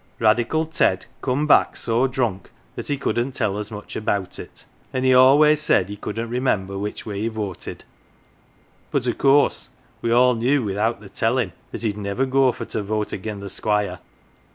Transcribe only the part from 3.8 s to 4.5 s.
about